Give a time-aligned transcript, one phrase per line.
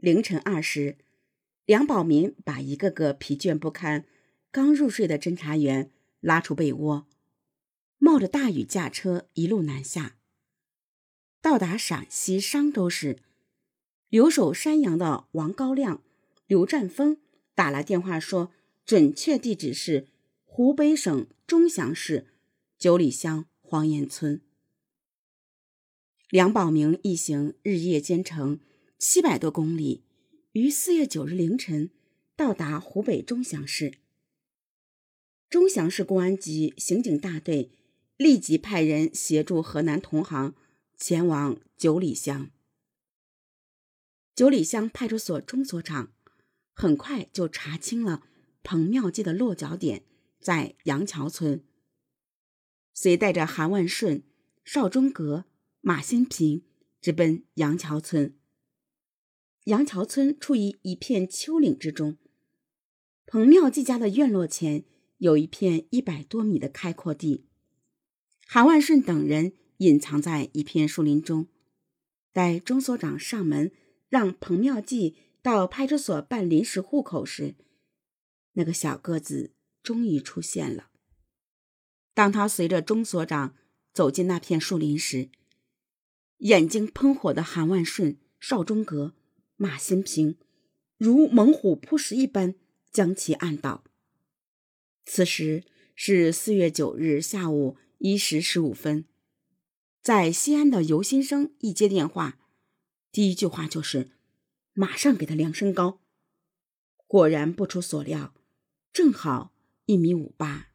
[0.00, 0.96] 凌晨二时，
[1.66, 4.06] 梁宝民把一个个疲倦不堪、
[4.50, 7.06] 刚入睡的侦查员拉出被窝，
[7.98, 10.16] 冒着大雨驾车一路南下。
[11.42, 13.18] 到达陕西商州时，
[14.08, 16.02] 留守山阳的王高亮、
[16.46, 17.18] 刘占峰
[17.54, 18.50] 打来电话说，
[18.86, 20.06] 准确地址是
[20.46, 22.26] 湖北省钟祥市
[22.78, 24.40] 九里乡黄岩村。
[26.30, 28.60] 梁宝明一行日夜兼程
[29.02, 30.04] 七百多公里，
[30.52, 31.90] 于四月九日凌晨
[32.36, 33.94] 到达湖北钟祥市。
[35.48, 37.70] 钟祥市公安局刑警大队
[38.18, 40.54] 立即派人协助河南同行。
[40.98, 42.50] 前往九里乡。
[44.34, 46.12] 九里乡派出所钟所长
[46.74, 48.26] 很快就查清了
[48.62, 50.04] 彭妙计的落脚点
[50.38, 51.64] 在杨桥村，
[52.92, 54.22] 遂带着韩万顺、
[54.62, 55.46] 邵忠阁、
[55.80, 56.66] 马新平
[57.00, 58.36] 直奔杨桥村。
[59.64, 62.16] 杨桥村处于一片丘陵之中，
[63.26, 64.84] 彭妙计家的院落前
[65.18, 67.46] 有一片一百多米的开阔地，
[68.46, 69.54] 韩万顺等人。
[69.80, 71.48] 隐藏在一片树林中，
[72.34, 73.72] 待钟所长上门
[74.10, 77.54] 让彭妙计到派出所办临时户口时，
[78.52, 80.90] 那个小个子终于出现了。
[82.12, 83.56] 当他随着钟所长
[83.94, 85.30] 走进那片树林时，
[86.40, 89.14] 眼睛喷火的韩万顺、邵忠阁、
[89.62, 90.38] 马新平
[90.96, 92.54] 如猛虎扑食一般
[92.90, 93.84] 将其按倒。
[95.04, 99.04] 此时是四月九日下午一时十五分。
[100.00, 102.38] 在西安的尤新生一接电话，
[103.12, 104.12] 第一句话就是
[104.72, 106.00] ：“马上给他量身高。”
[107.06, 108.32] 果然不出所料，
[108.94, 109.52] 正好
[109.84, 110.68] 一米五八。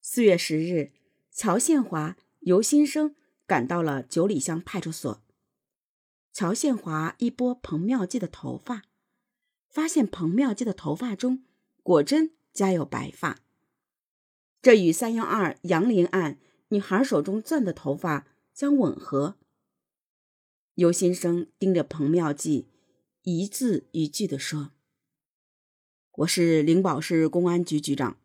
[0.00, 0.92] 四月十日，
[1.32, 5.25] 乔宪华、尤新生赶到了九里乡派出所。
[6.38, 8.82] 乔宪华一拨彭妙计的头发，
[9.70, 11.42] 发现彭妙计的头发中
[11.82, 13.38] 果真夹有白发，
[14.60, 16.38] 这与三幺二杨林案。
[16.68, 19.38] 女孩手中攥的头发相吻合。
[20.74, 22.68] 尤先生盯着彭妙计，
[23.22, 24.72] 一字一句地说
[26.16, 28.18] ：“我是灵宝市公安局局长，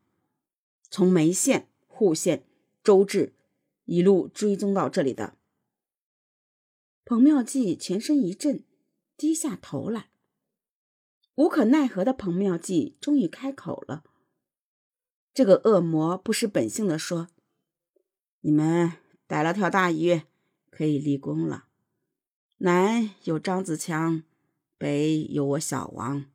[0.90, 2.44] 从眉县、户县、
[2.84, 3.32] 周至
[3.86, 5.38] 一路追踪到这里的。”
[7.12, 8.64] 彭妙计全身一震，
[9.18, 10.12] 低下头来。
[11.36, 14.06] 无可奈何的彭妙计终于开口了
[15.36, 17.28] ：“这个恶魔不失本性的说。”
[18.40, 18.94] 你们
[19.28, 20.22] 逮了条大鱼，
[20.70, 21.68] 可以立功了。
[22.60, 24.24] 南有张子强，
[24.78, 26.32] 北有我小王，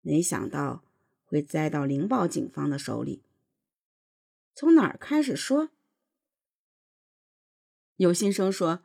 [0.00, 0.82] 没想到
[1.22, 3.22] 会栽到灵宝警方的手里。
[4.56, 5.70] 从哪儿开始说？
[7.94, 8.82] 有心生说：“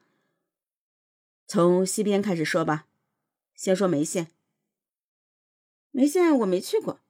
[1.46, 2.88] 从西边开始说吧。
[3.56, 4.32] 先说眉县。
[5.92, 7.02] 眉县我没去过。”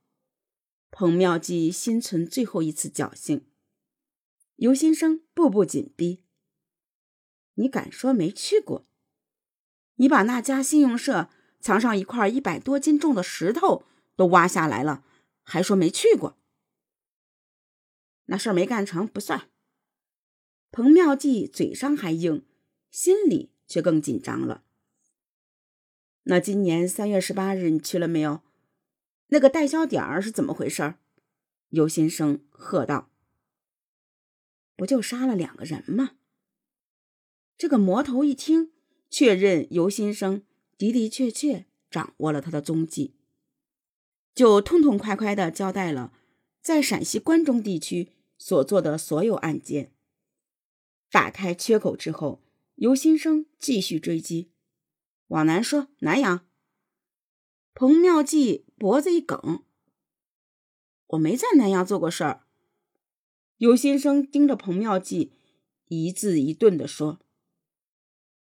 [0.91, 3.47] 彭妙计心存最后一次侥幸。
[4.57, 6.23] 尤先生步步紧逼。
[7.55, 8.85] 你敢说没去过？
[9.95, 11.29] 你把那家信用社
[11.59, 13.85] 藏上一块一百多斤重的石头
[14.15, 15.03] 都挖下来了，
[15.43, 16.37] 还说没去过？
[18.25, 19.49] 那事儿没干成不算。
[20.71, 22.45] 彭妙计嘴上还硬，
[22.89, 24.63] 心里却更紧张了。
[26.25, 28.41] 那今年三月十八日你去了没有？
[29.29, 30.93] 那个代销点儿是怎么回事？
[31.69, 33.09] 尤先生喝道。
[34.75, 36.11] 不就杀了两个人吗？
[37.57, 38.71] 这个魔头一听，
[39.09, 40.43] 确认尤先生
[40.77, 43.15] 的的确确掌握了他的踪迹，
[44.35, 46.13] 就痛痛快快的交代了
[46.61, 49.91] 在陕西关中地区所做的所有案件。
[51.09, 52.39] 打开缺口之后，
[52.75, 54.51] 尤先生继续追击，
[55.27, 56.45] 往南说南阳。
[57.75, 59.63] 彭妙计脖子一梗，
[61.07, 62.45] 我没在南阳做过事儿。
[63.57, 65.33] 尤先生盯着彭妙计，
[65.87, 67.19] 一字一顿地说：“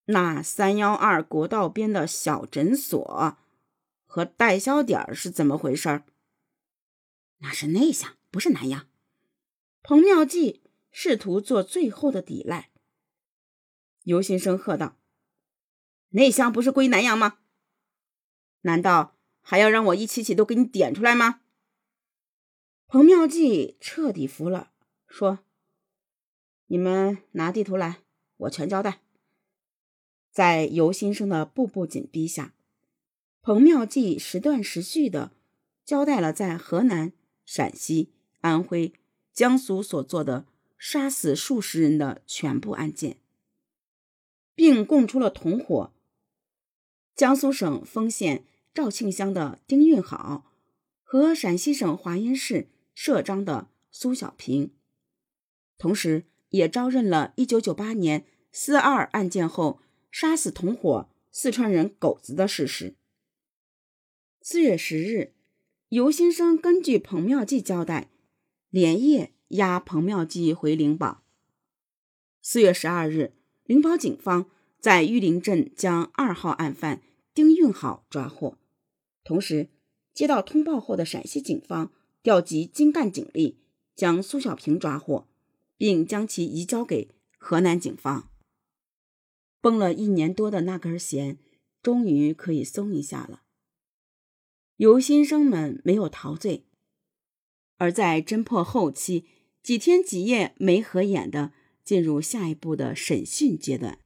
[0.06, 3.38] 那三幺二国道边的小诊所
[4.06, 6.02] 和代销点是怎么回事？
[7.38, 8.88] 那是内乡，不是南阳。”
[9.82, 12.70] 彭妙计试图做最后的抵赖。
[14.04, 14.96] 尤先生喝道
[16.10, 17.40] ：“内乡不是归南阳吗？
[18.62, 21.40] 难道还要让我一起起都给你点出来吗？”
[22.86, 24.70] 彭妙计彻底服了。
[25.06, 25.40] 说
[26.68, 28.00] ：“你们拿地图来，
[28.36, 29.00] 我全交代。”
[30.30, 32.54] 在尤先生的步步紧逼下，
[33.40, 35.32] 彭妙计时断时续的
[35.84, 37.12] 交代了在河南、
[37.44, 38.92] 陕西、安徽、
[39.32, 40.46] 江苏所做的
[40.76, 43.18] 杀死数十人的全部案件，
[44.64, 45.92] 并供出了同伙
[47.14, 50.50] 江苏省丰县肇庆乡的丁运好
[51.02, 54.72] 和陕西省华阴市社章的苏小平，
[55.76, 62.94] 同时也招认了1998年四二案件后杀死同伙四川人狗子的事实。
[64.40, 65.34] 四月十日，
[65.90, 68.08] 尤先生根据彭妙计交代，
[68.70, 71.22] 连夜押彭妙计回灵宝。
[72.40, 73.34] 四月十二日，
[73.64, 74.50] 灵宝警方
[74.84, 77.00] 在玉林镇将二号案犯
[77.32, 78.58] 丁运好抓获，
[79.24, 79.70] 同时
[80.12, 81.90] 接到通报后的陕西警方
[82.22, 83.56] 调集精干警力，
[83.96, 85.26] 将苏小平抓获，
[85.78, 87.08] 并将其移交给
[87.38, 88.28] 河南警方。
[89.62, 91.38] 绷了一年多的那根弦，
[91.82, 93.40] 终于可以松一下了。
[94.76, 96.66] 尤先生们没有陶醉，
[97.78, 99.24] 而在侦破后期
[99.62, 101.54] 几天几夜没合眼的。
[101.82, 103.98] 进入下一步的审讯阶段。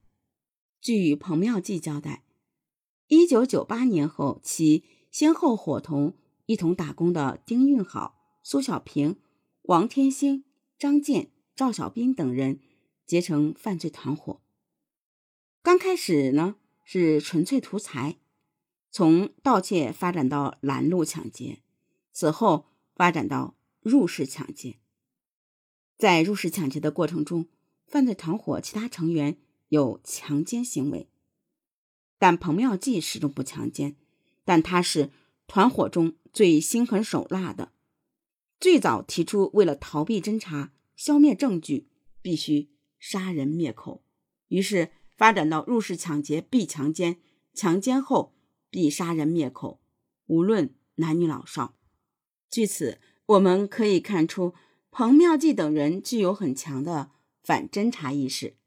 [0.81, 2.23] 据彭妙计交代，
[3.07, 6.15] 一九九八年后，其先后伙同
[6.45, 9.17] 一同打工的丁运好、苏小平、
[9.63, 10.45] 王天星、
[10.77, 12.61] 张健、赵小兵等人
[13.05, 14.41] 结成犯罪团伙。
[15.61, 16.55] 刚开始呢
[16.85, 18.17] 是纯粹图财，
[18.89, 21.61] 从盗窃发展到拦路抢劫，
[22.13, 24.79] 此后发展到入室抢劫。
[25.97, 27.49] 在入室抢劫的过程中，
[27.85, 29.37] 犯罪团伙其他成员
[29.69, 31.07] 有强奸行为，
[32.17, 33.95] 但彭妙计始终不强奸。
[34.43, 35.11] 但他是
[35.47, 37.71] 团伙中最心狠手辣的，
[38.59, 41.87] 最早提出为了逃避侦查、消灭证据，
[42.21, 42.69] 必须
[42.99, 44.03] 杀人灭口。
[44.47, 47.17] 于是发展到入室抢劫必强奸，
[47.53, 48.35] 强奸后
[48.69, 49.79] 必杀人灭口，
[50.25, 51.75] 无论男女老少。
[52.49, 54.55] 据此，我们可以看出
[54.89, 57.11] 彭妙计等人具有很强的。
[57.41, 58.57] 反侦查意识。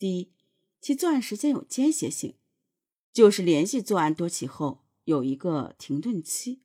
[0.00, 0.32] 第一，
[0.80, 2.34] 其作案时间有间歇性，
[3.12, 6.62] 就是连续作案多起后有一个停顿期。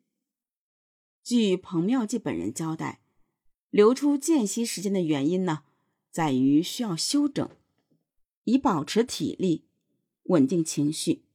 [1.21, 3.01] 据彭妙计本人交代，
[3.69, 5.63] 留出间隙时间的原因呢，
[6.09, 7.49] 在于需要休整，
[8.45, 9.65] 以保持体力、
[10.23, 11.25] 稳定情绪，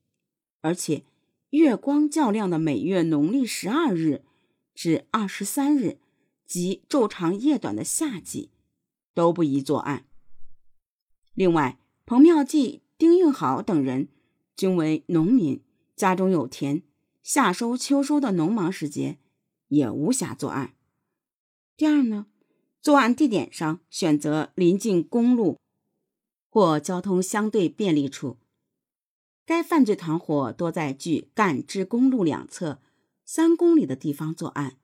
[0.62, 1.04] 而且
[1.50, 4.24] 月光较亮的每月农历十二日
[4.74, 6.00] 至二十三日
[6.46, 8.48] 及昼长夜短的夏季。
[9.12, 10.06] 都不宜作案。
[11.34, 11.79] 另外，
[12.10, 14.08] 彭妙计、丁运好等人
[14.56, 15.62] 均为农民，
[15.94, 16.82] 家中有田，
[17.22, 19.20] 夏收秋收的农忙时节
[19.68, 20.74] 也无暇作案。
[21.76, 22.26] 第二呢，
[22.82, 25.60] 作案地点上选择临近公路
[26.48, 28.38] 或交通相对便利处。
[29.46, 32.82] 该犯罪团伙多在距干支公路两侧
[33.24, 34.78] 三公里的地方作案。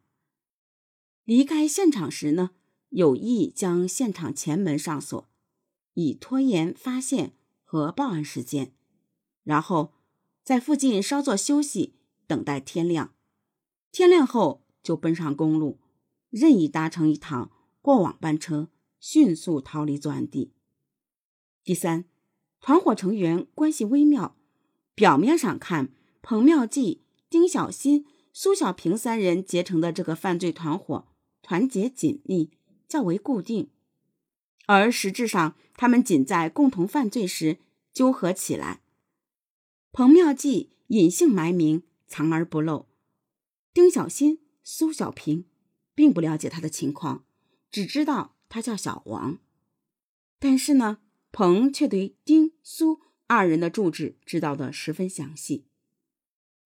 [1.25, 2.51] 离开现场时呢？
[2.91, 5.29] 有意将现场前门上锁，
[5.97, 7.33] 以拖延发现
[7.65, 8.73] 和报案时间，
[9.43, 9.95] 然后
[10.45, 11.95] 在附近稍作休息，
[12.27, 13.15] 等待天亮。
[13.91, 15.81] 天亮后就奔上公路，
[16.29, 17.51] 任意搭乘一趟
[17.81, 18.69] 过往班车，
[19.01, 20.53] 迅速逃离作案地。
[21.65, 22.05] 第三，
[22.61, 24.37] 团伙成员关系微妙，
[24.95, 28.05] 表面上看，彭妙计、丁小新、
[28.35, 31.09] 苏小平三人结成的这个犯罪团伙
[31.41, 32.51] 团结紧密。
[32.87, 33.71] 较为固定，
[34.67, 37.59] 而实质上，他们仅在共同犯罪时
[37.93, 38.83] 纠合起来。
[39.93, 42.87] 彭妙计隐姓埋名，藏而不露；
[43.73, 45.47] 丁小新、苏小平
[45.95, 47.25] 并不了解他的情况，
[47.71, 49.39] 只知道他叫小王。
[50.39, 50.99] 但是呢，
[51.33, 55.67] 彭却对丁、苏二人的住址知道的十分详细。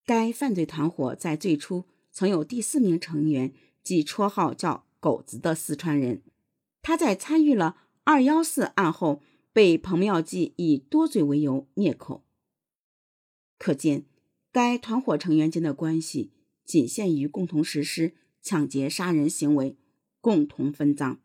[0.05, 4.87] 该犯罪团伙在最初曾有第四名成员，即绰号叫。
[5.03, 6.21] 狗子的四川人，
[6.83, 12.25] 他在参与了二幺四案后，被彭妙计以多嘴为由灭口。
[13.59, 14.07] 可见，
[14.51, 16.33] 该团伙成员间的关系
[16.65, 19.77] 仅限于共同实施抢劫杀人行为，
[20.21, 21.21] 共同分赃。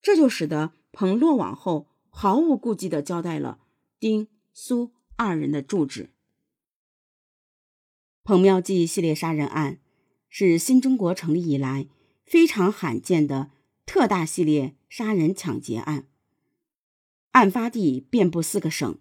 [0.00, 3.60] 这就使得彭落网后毫无顾忌地交代了
[3.98, 6.10] 丁、苏二人的住址。
[8.22, 9.80] 彭妙计系列杀人案
[10.28, 11.88] 是新中国成立以来。
[12.26, 13.52] 非常罕见的
[13.98, 16.06] 特大系列杀人抢劫案，
[17.30, 18.98] 案发地遍布四个省，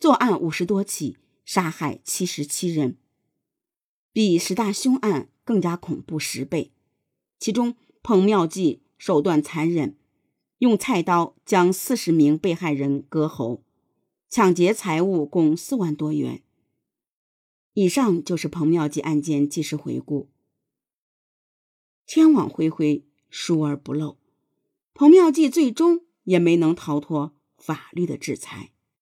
[0.00, 2.96] 作案五十多起，杀害七十七人，
[4.12, 6.72] 比十大凶案更加恐怖十倍。
[7.38, 9.96] 其中，彭妙计手段残忍，
[10.58, 13.62] 用菜刀将四十名被害人割喉，
[14.28, 16.42] 抢劫财物共四万多元。
[17.74, 20.28] 以上就是彭妙计案件纪实回顾。
[22.04, 24.18] 天网恢恢，疏而不漏。
[24.94, 28.71] 彭妙计最终也没能逃脱法律的制裁。